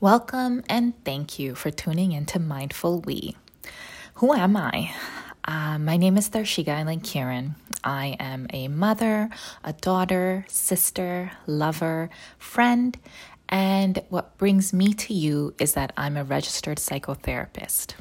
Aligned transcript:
Welcome 0.00 0.62
and 0.68 0.94
thank 1.04 1.40
you 1.40 1.56
for 1.56 1.72
tuning 1.72 2.12
into 2.12 2.38
Mindful 2.38 3.00
We. 3.00 3.34
Who 4.14 4.32
am 4.32 4.56
I? 4.56 4.94
Uh, 5.44 5.76
my 5.80 5.96
name 5.96 6.16
is 6.16 6.30
Tharshiga 6.30 6.68
Eileen 6.68 7.00
Kieran. 7.00 7.56
I 7.82 8.14
am 8.20 8.46
a 8.52 8.68
mother, 8.68 9.28
a 9.64 9.72
daughter, 9.72 10.46
sister, 10.48 11.32
lover, 11.48 12.10
friend, 12.38 12.96
and 13.48 14.00
what 14.08 14.38
brings 14.38 14.72
me 14.72 14.94
to 14.94 15.12
you 15.12 15.54
is 15.58 15.72
that 15.72 15.92
I'm 15.96 16.16
a 16.16 16.22
registered 16.22 16.78
psychotherapist. 16.78 17.94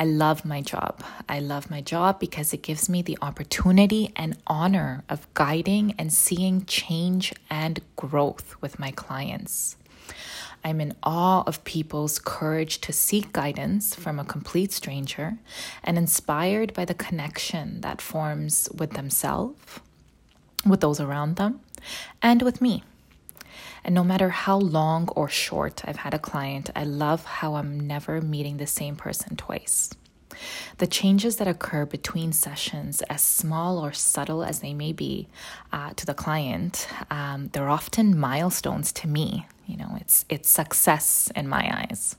I 0.00 0.04
love 0.06 0.44
my 0.44 0.60
job. 0.60 1.04
I 1.28 1.38
love 1.38 1.70
my 1.70 1.82
job 1.82 2.18
because 2.18 2.52
it 2.52 2.64
gives 2.64 2.88
me 2.88 3.00
the 3.00 3.18
opportunity 3.22 4.12
and 4.16 4.38
honor 4.48 5.04
of 5.08 5.32
guiding 5.34 5.94
and 6.00 6.12
seeing 6.12 6.64
change 6.64 7.32
and 7.48 7.80
growth 7.94 8.56
with 8.60 8.80
my 8.80 8.90
clients. 8.90 9.76
I'm 10.64 10.80
in 10.80 10.94
awe 11.02 11.42
of 11.46 11.64
people's 11.64 12.18
courage 12.18 12.80
to 12.82 12.92
seek 12.92 13.32
guidance 13.32 13.94
from 13.94 14.18
a 14.18 14.24
complete 14.24 14.72
stranger 14.72 15.38
and 15.82 15.98
inspired 15.98 16.72
by 16.74 16.84
the 16.84 16.94
connection 16.94 17.80
that 17.80 18.00
forms 18.00 18.68
with 18.74 18.92
themselves, 18.92 19.80
with 20.64 20.80
those 20.80 21.00
around 21.00 21.36
them, 21.36 21.60
and 22.20 22.42
with 22.42 22.60
me. 22.60 22.84
And 23.84 23.94
no 23.94 24.04
matter 24.04 24.28
how 24.28 24.56
long 24.58 25.08
or 25.16 25.28
short 25.28 25.82
I've 25.84 25.96
had 25.96 26.14
a 26.14 26.18
client, 26.18 26.70
I 26.76 26.84
love 26.84 27.24
how 27.24 27.56
I'm 27.56 27.80
never 27.80 28.20
meeting 28.20 28.58
the 28.58 28.66
same 28.66 28.94
person 28.94 29.36
twice. 29.36 29.90
The 30.78 30.86
changes 30.86 31.36
that 31.36 31.48
occur 31.48 31.86
between 31.86 32.32
sessions, 32.32 33.02
as 33.02 33.22
small 33.22 33.78
or 33.78 33.92
subtle 33.92 34.42
as 34.44 34.60
they 34.60 34.74
may 34.74 34.92
be 34.92 35.28
uh, 35.72 35.90
to 35.96 36.06
the 36.06 36.14
client, 36.14 36.88
um, 37.10 37.50
they're 37.52 37.68
often 37.68 38.18
milestones 38.18 38.92
to 38.92 39.08
me. 39.08 39.46
You 39.66 39.76
know, 39.76 39.96
it's 40.00 40.24
it's 40.28 40.48
success 40.48 41.30
in 41.34 41.48
my 41.48 41.86
eyes. 41.88 42.16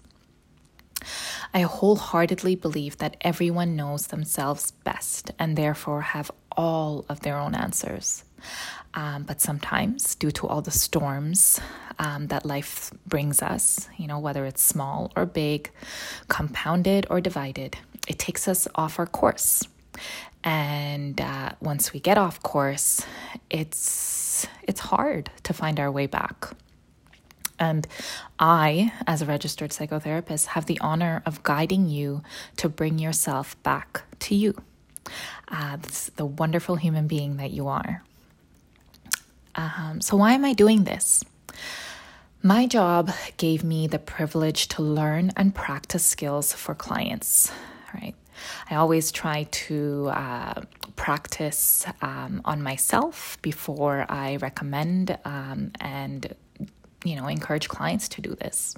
I 1.54 1.62
wholeheartedly 1.62 2.55
believe 2.55 2.98
that 2.98 3.18
everyone 3.21 3.76
knows 3.76 4.07
themselves 4.07 4.71
best 4.71 5.32
and 5.38 5.57
therefore 5.57 6.01
have 6.01 6.32
all 6.55 7.05
of 7.10 7.21
their 7.21 7.38
own 7.38 7.55
answers. 7.55 8.23
Um, 8.93 9.23
but 9.23 9.41
sometimes, 9.41 10.16
due 10.16 10.32
to 10.32 10.48
all 10.48 10.62
the 10.62 10.71
storms 10.71 11.60
um, 11.99 12.27
that 12.27 12.45
life 12.45 12.91
brings 13.07 13.41
us, 13.41 13.90
you 13.98 14.07
know, 14.07 14.20
whether 14.20 14.45
it's 14.45 14.62
small 14.62 15.12
or 15.16 15.26
big, 15.26 15.71
compounded 16.27 17.07
or 17.10 17.20
divided, 17.20 17.77
it 18.07 18.20
takes 18.20 18.48
us 18.48 18.68
off 18.76 18.99
our 18.99 19.07
course. 19.07 19.63
And 20.43 21.20
uh, 21.21 21.51
once 21.62 21.93
we 21.93 21.99
get 21.99 22.18
off 22.18 22.43
course, 22.43 23.05
it's 23.49 24.48
it's 24.63 24.79
hard 24.79 25.29
to 25.43 25.54
find 25.54 25.79
our 25.79 25.91
way 25.91 26.07
back. 26.07 26.49
And 27.60 27.87
I, 28.40 28.91
as 29.07 29.21
a 29.21 29.26
registered 29.26 29.71
psychotherapist, 29.71 30.48
have 30.48 30.65
the 30.65 30.79
honor 30.82 31.21
of 31.26 31.43
guiding 31.43 31.87
you 31.87 32.23
to 32.57 32.68
bring 32.68 32.99
yourself 32.99 33.62
back 33.63 34.01
to 34.20 34.35
you, 34.35 34.55
uh, 35.48 35.77
the 36.15 36.26
wonderful 36.26 36.76
human 36.76 37.07
being 37.07 37.38
that 37.38 37.51
you 37.51 37.67
are. 37.67 38.04
Um, 39.55 40.01
so, 40.01 40.17
why 40.17 40.34
am 40.34 40.43
I 40.43 40.54
doing 40.54 40.84
this? 40.84 41.23
My 42.41 42.65
job 42.65 43.12
gave 43.38 43.63
me 43.63 43.88
the 43.88 43.99
privilege 43.99 44.67
to 44.70 44.82
learn 44.82 45.32
and 45.38 45.55
practice 45.55 46.04
skills 46.04 46.51
for 46.51 46.76
clients 46.76 47.49
right? 47.94 48.16
I 48.70 48.76
always 48.76 49.12
try 49.12 49.44
to 49.44 50.10
uh, 50.13 50.62
practice 50.96 51.86
um, 52.02 52.41
on 52.46 52.62
myself 52.62 53.38
before 53.41 54.05
I 54.10 54.38
recommend 54.38 55.18
um, 55.26 55.72
and 55.80 56.34
you 57.04 57.16
know 57.16 57.27
encourage 57.27 57.68
clients 57.68 58.08
to 58.10 58.22
do 58.22 58.35
this. 58.35 58.76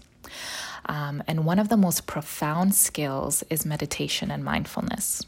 Um, 0.88 1.23
and 1.27 1.45
one 1.45 1.59
of 1.59 1.69
the 1.69 1.77
most 1.77 2.07
profound 2.07 2.75
skills 2.75 3.44
is 3.49 3.66
meditation 3.66 4.31
and 4.31 4.44
mindfulness. 4.44 5.23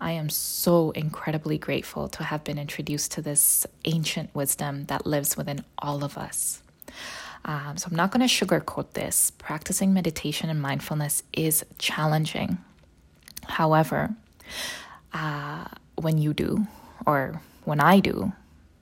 I 0.00 0.12
am 0.12 0.30
so 0.30 0.92
incredibly 0.92 1.58
grateful 1.58 2.08
to 2.08 2.24
have 2.24 2.42
been 2.42 2.58
introduced 2.58 3.12
to 3.12 3.22
this 3.22 3.66
ancient 3.84 4.34
wisdom 4.34 4.84
that 4.86 5.06
lives 5.06 5.36
within 5.36 5.64
all 5.78 6.04
of 6.04 6.16
us. 6.16 6.62
Um, 7.44 7.76
so, 7.76 7.88
I'm 7.90 7.96
not 7.96 8.10
going 8.10 8.26
to 8.26 8.34
sugarcoat 8.34 8.92
this. 8.94 9.30
Practicing 9.38 9.92
meditation 9.92 10.50
and 10.50 10.60
mindfulness 10.60 11.22
is 11.32 11.64
challenging. 11.78 12.58
However, 13.58 14.14
uh, 15.12 15.64
when 15.96 16.16
you 16.16 16.32
do, 16.32 16.68
or 17.04 17.42
when 17.64 17.80
I 17.80 17.98
do, 17.98 18.32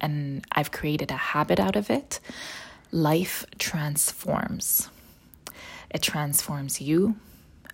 and 0.02 0.44
I've 0.52 0.70
created 0.70 1.10
a 1.10 1.24
habit 1.32 1.58
out 1.58 1.76
of 1.76 1.88
it, 1.88 2.20
life 2.92 3.46
transforms. 3.58 4.90
It 5.88 6.02
transforms 6.02 6.78
you. 6.78 7.16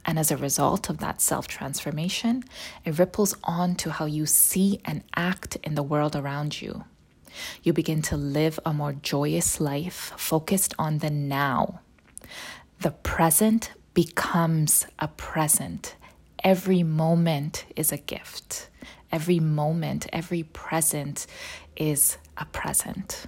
And 0.06 0.16
as 0.16 0.30
a 0.30 0.36
result 0.36 0.88
of 0.88 0.98
that 0.98 1.20
self 1.20 1.48
transformation, 1.48 2.44
it 2.84 3.00
ripples 3.00 3.34
on 3.42 3.74
to 3.82 3.90
how 3.90 4.04
you 4.04 4.24
see 4.24 4.78
and 4.84 5.02
act 5.16 5.56
in 5.64 5.74
the 5.74 5.82
world 5.82 6.14
around 6.14 6.62
you. 6.62 6.84
You 7.64 7.72
begin 7.72 8.02
to 8.02 8.16
live 8.16 8.60
a 8.64 8.72
more 8.72 8.92
joyous 8.92 9.60
life 9.60 10.12
focused 10.16 10.72
on 10.78 10.98
the 10.98 11.10
now. 11.10 11.80
The 12.78 12.92
present 12.92 13.72
becomes 13.92 14.86
a 15.00 15.08
present 15.08 15.96
every 16.42 16.82
moment 16.82 17.64
is 17.76 17.92
a 17.92 17.96
gift. 17.96 18.68
Every 19.10 19.40
moment, 19.40 20.06
every 20.12 20.42
present 20.42 21.26
is 21.76 22.16
a 22.36 22.44
present. 22.46 23.26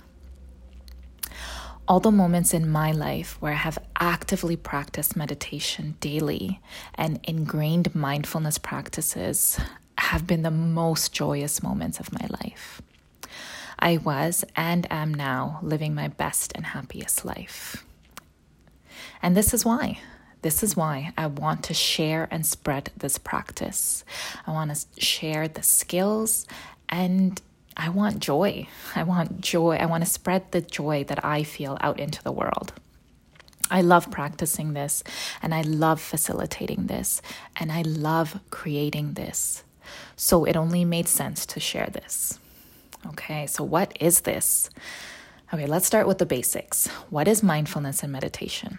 All 1.86 2.00
the 2.00 2.10
moments 2.10 2.54
in 2.54 2.68
my 2.68 2.92
life 2.92 3.36
where 3.40 3.52
I 3.52 3.56
have 3.56 3.78
actively 4.00 4.56
practiced 4.56 5.16
meditation 5.16 5.96
daily 6.00 6.60
and 6.94 7.20
ingrained 7.24 7.94
mindfulness 7.94 8.56
practices 8.56 9.60
have 9.98 10.26
been 10.26 10.42
the 10.42 10.50
most 10.50 11.12
joyous 11.12 11.62
moments 11.62 12.00
of 12.00 12.12
my 12.12 12.26
life. 12.42 12.80
I 13.78 13.98
was 13.98 14.44
and 14.56 14.86
am 14.90 15.12
now 15.12 15.58
living 15.62 15.94
my 15.94 16.08
best 16.08 16.52
and 16.54 16.64
happiest 16.64 17.24
life. 17.24 17.84
And 19.20 19.36
this 19.36 19.52
is 19.52 19.64
why 19.64 20.00
this 20.44 20.62
is 20.62 20.76
why 20.76 21.10
I 21.16 21.26
want 21.26 21.64
to 21.64 21.74
share 21.74 22.28
and 22.30 22.44
spread 22.44 22.90
this 22.98 23.16
practice. 23.16 24.04
I 24.46 24.50
want 24.50 24.76
to 24.76 25.00
share 25.00 25.48
the 25.48 25.62
skills 25.62 26.46
and 26.86 27.40
I 27.78 27.88
want 27.88 28.18
joy. 28.18 28.68
I 28.94 29.04
want 29.04 29.40
joy. 29.40 29.76
I 29.76 29.86
want 29.86 30.04
to 30.04 30.10
spread 30.10 30.52
the 30.52 30.60
joy 30.60 31.02
that 31.04 31.24
I 31.24 31.44
feel 31.44 31.78
out 31.80 31.98
into 31.98 32.22
the 32.22 32.30
world. 32.30 32.74
I 33.70 33.80
love 33.80 34.10
practicing 34.10 34.74
this 34.74 35.02
and 35.40 35.54
I 35.54 35.62
love 35.62 35.98
facilitating 35.98 36.88
this 36.88 37.22
and 37.56 37.72
I 37.72 37.80
love 37.80 38.38
creating 38.50 39.14
this. 39.14 39.64
So 40.14 40.44
it 40.44 40.58
only 40.58 40.84
made 40.84 41.08
sense 41.08 41.46
to 41.46 41.58
share 41.58 41.88
this. 41.90 42.38
Okay, 43.06 43.46
so 43.46 43.64
what 43.64 43.96
is 43.98 44.20
this? 44.20 44.68
Okay, 45.54 45.66
let's 45.66 45.86
start 45.86 46.06
with 46.06 46.18
the 46.18 46.26
basics. 46.26 46.88
What 47.08 47.28
is 47.28 47.42
mindfulness 47.42 48.02
and 48.02 48.12
meditation? 48.12 48.78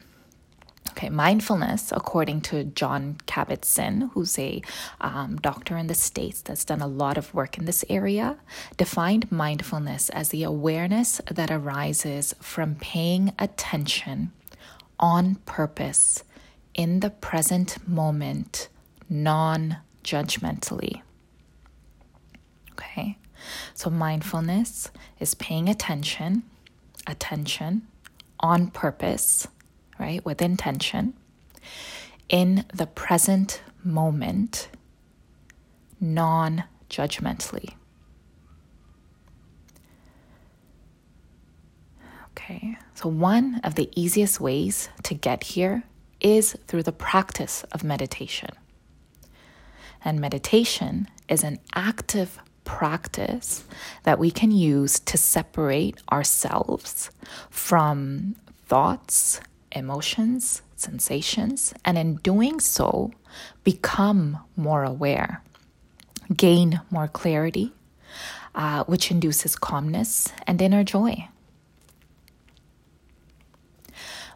Okay, 0.98 1.10
mindfulness, 1.10 1.92
according 1.92 2.40
to 2.42 2.64
John 2.64 3.18
Kabat-Zinn, 3.28 4.12
who's 4.14 4.40
a 4.40 4.62
um, 5.02 5.36
doctor 5.36 5.76
in 5.76 5.88
the 5.88 5.94
States 5.94 6.42
that's 6.42 6.64
done 6.64 6.80
a 6.82 6.88
lot 6.88 7.18
of 7.18 7.34
work 7.34 7.58
in 7.58 7.66
this 7.66 7.84
area, 7.90 8.38
defined 8.78 9.30
mindfulness 9.30 10.10
as 10.12 10.30
the 10.30 10.44
awareness 10.44 11.20
that 11.30 11.52
arises 11.52 12.34
from 12.40 12.76
paying 12.76 13.34
attention 13.38 14.32
on 14.98 15.36
purpose 15.46 16.24
in 16.74 17.02
the 17.02 17.10
present 17.10 17.86
moment, 17.86 18.70
non 19.10 19.76
judgmentally. 20.02 21.02
Okay, 22.72 23.18
so 23.74 23.90
mindfulness 23.90 24.92
is 25.20 25.34
paying 25.34 25.68
attention, 25.68 26.44
attention 27.06 27.86
on 28.40 28.68
purpose 28.68 29.50
right, 30.00 30.24
with 30.26 30.42
intention, 30.42 31.14
in 32.30 32.66
the 32.74 32.88
present 32.88 33.62
moment, 33.84 34.70
non 36.00 36.64
judgmentally. 36.90 37.74
Okay, 42.32 42.78
so 42.94 43.08
one 43.10 43.62
of 43.64 43.76
the 43.76 43.90
easiest 43.96 44.40
ways 44.40 44.90
to 45.04 45.14
get 45.14 45.44
here 45.44 45.84
is 46.20 46.56
through 46.68 46.84
the 46.84 46.92
practice 46.92 47.64
of 47.72 47.84
meditation. 47.84 48.50
And 50.04 50.20
meditation 50.20 51.08
is 51.28 51.44
an 51.44 51.60
active 51.74 52.38
practice 52.64 53.64
that 54.04 54.20
we 54.20 54.32
can 54.32 54.52
use 54.52 55.00
to 55.00 55.18
separate 55.18 56.02
ourselves 56.12 57.10
from 57.50 58.36
thoughts 58.68 59.40
emotions, 59.76 60.62
sensations, 60.76 61.74
and 61.84 61.98
in 61.98 62.16
doing 62.18 62.60
so, 62.60 63.12
become 63.64 64.40
more 64.56 64.84
aware, 64.84 65.44
gain 66.36 66.82
more 66.90 67.08
clarity, 67.08 67.74
uh, 68.56 68.84
which 68.86 69.12
induces 69.12 69.56
calmness 69.56 70.32
and 70.48 70.62
inner 70.62 70.84
joy. 70.84 71.28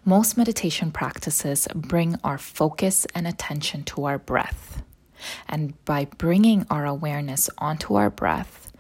Most 0.05 0.37
meditation 0.37 0.91
practices 0.91 1.67
bring 1.75 2.15
our 2.23 2.37
focus 2.37 3.05
and 3.13 3.27
attention 3.27 3.83
to 3.85 4.05
our 4.05 4.17
breath. 4.17 4.81
And 5.47 5.73
by 5.85 6.05
bringing 6.05 6.65
our 6.69 6.85
awareness 6.85 7.49
onto 7.57 7.95
our 7.95 8.09
breath, 8.09 8.71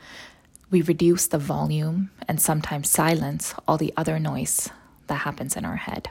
we 0.71 0.81
reduce 0.81 1.27
the 1.27 1.37
volume 1.37 2.11
and 2.27 2.39
sometimes 2.39 2.89
silence 2.89 3.53
all 3.67 3.77
the 3.77 3.93
other 3.97 4.19
noise 4.19 4.69
that 5.07 5.15
happens 5.15 5.57
in 5.57 5.65
our 5.65 5.75
head. 5.75 6.09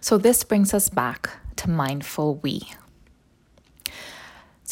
So, 0.00 0.18
this 0.18 0.44
brings 0.44 0.74
us 0.74 0.88
back 0.88 1.30
to 1.56 1.70
mindful 1.70 2.36
we. 2.36 2.62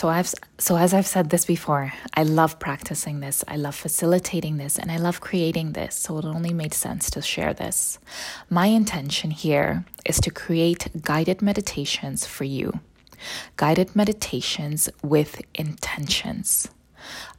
So 0.01 0.09
I've 0.09 0.33
so 0.57 0.77
as 0.77 0.95
I've 0.95 1.07
said 1.07 1.29
this 1.29 1.45
before, 1.45 1.93
I 2.15 2.23
love 2.23 2.59
practicing 2.59 3.21
this. 3.21 3.45
I 3.47 3.57
love 3.57 3.75
facilitating 3.75 4.57
this 4.57 4.79
and 4.79 4.91
I 4.91 4.97
love 4.97 5.21
creating 5.21 5.73
this. 5.73 5.95
So 5.95 6.17
it 6.17 6.25
only 6.25 6.55
made 6.55 6.73
sense 6.73 7.11
to 7.11 7.21
share 7.21 7.53
this. 7.53 7.99
My 8.49 8.65
intention 8.69 9.31
here 9.31 9.85
is 10.07 10.19
to 10.21 10.31
create 10.31 11.03
guided 11.03 11.43
meditations 11.43 12.25
for 12.25 12.45
you. 12.45 12.81
Guided 13.57 13.95
meditations 13.95 14.89
with 15.03 15.43
intentions. 15.55 16.69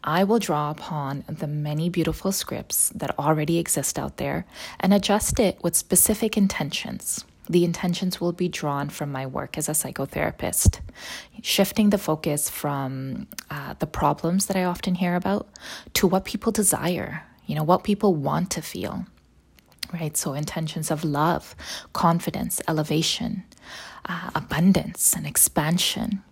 I 0.04 0.24
will 0.24 0.38
draw 0.38 0.70
upon 0.70 1.24
the 1.28 1.48
many 1.48 1.90
beautiful 1.90 2.32
scripts 2.32 2.90
that 2.90 3.18
already 3.18 3.58
exist 3.58 3.98
out 3.98 4.18
there 4.18 4.46
and 4.80 4.94
adjust 4.94 5.40
it 5.40 5.58
with 5.64 5.76
specific 5.76 6.38
intentions 6.38 7.26
the 7.52 7.66
intentions 7.66 8.22
will 8.22 8.32
be 8.32 8.48
drawn 8.48 8.90
from 8.90 9.12
my 9.12 9.26
work 9.28 9.58
as 9.58 9.68
a 9.68 9.74
psychotherapist, 9.74 10.80
shifting 11.42 11.90
the 11.90 11.98
focus 11.98 12.50
from 12.50 13.28
uh, 13.50 13.74
the 13.80 13.88
problems 13.88 14.46
that 14.46 14.56
I 14.56 14.64
often 14.64 14.96
hear 14.96 15.16
about 15.16 15.50
to 15.96 16.08
what 16.08 16.24
people 16.24 16.54
desire, 16.54 17.24
you 17.46 17.56
know, 17.56 17.64
what 17.64 17.84
people 17.84 18.16
want 18.16 18.50
to 18.52 18.62
feel, 18.62 19.06
right? 19.94 20.16
So, 20.16 20.34
intentions 20.34 20.90
of 20.90 21.04
love, 21.04 21.56
confidence, 21.92 22.62
elevation, 22.70 23.44
uh, 24.08 24.32
abundance, 24.34 25.14
and 25.14 25.28
expansion. 25.28 26.24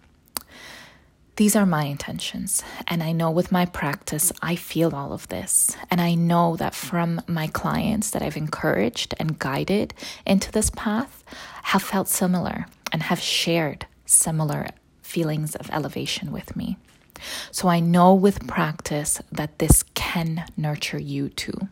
These 1.39 1.55
are 1.55 1.65
my 1.65 1.85
intentions. 1.85 2.63
And 2.85 3.01
I 3.01 3.13
know 3.13 3.31
with 3.31 3.49
my 3.49 3.65
practice, 3.65 4.33
I 4.41 4.57
feel 4.57 4.93
all 4.93 5.13
of 5.13 5.29
this. 5.29 5.77
And 5.89 6.01
I 6.01 6.13
know 6.13 6.57
that 6.57 6.75
from 6.75 7.21
my 7.27 7.47
clients 7.47 8.09
that 8.09 8.21
I've 8.21 8.35
encouraged 8.35 9.15
and 9.17 9.39
guided 9.39 9.93
into 10.25 10.51
this 10.51 10.69
path 10.69 11.23
have 11.63 11.81
felt 11.81 12.09
similar 12.09 12.65
and 12.91 13.03
have 13.03 13.21
shared 13.21 13.85
similar 14.05 14.67
feelings 15.01 15.55
of 15.55 15.69
elevation 15.71 16.33
with 16.33 16.57
me. 16.57 16.77
So 17.51 17.69
I 17.69 17.79
know 17.79 18.13
with 18.13 18.45
practice 18.45 19.21
that 19.31 19.59
this 19.59 19.83
can 19.93 20.43
nurture 20.57 20.99
you 20.99 21.29
too. 21.29 21.69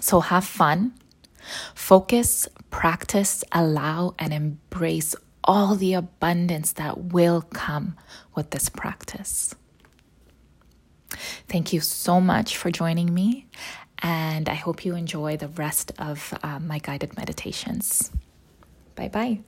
So 0.00 0.18
have 0.18 0.44
fun, 0.44 0.92
focus, 1.72 2.48
practice, 2.70 3.44
allow, 3.52 4.16
and 4.18 4.32
embrace 4.34 5.14
all 5.46 5.74
the 5.76 5.94
abundance 5.94 6.72
that 6.72 6.98
will 7.12 7.42
come 7.42 7.96
with 8.34 8.50
this 8.50 8.68
practice. 8.68 9.54
Thank 11.48 11.72
you 11.72 11.80
so 11.80 12.20
much 12.20 12.56
for 12.56 12.70
joining 12.70 13.14
me, 13.14 13.46
and 14.00 14.48
I 14.48 14.54
hope 14.54 14.84
you 14.84 14.94
enjoy 14.94 15.36
the 15.36 15.48
rest 15.48 15.92
of 15.98 16.34
uh, 16.42 16.58
my 16.58 16.78
guided 16.78 17.16
meditations. 17.16 18.10
Bye 18.94 19.08
bye. 19.08 19.40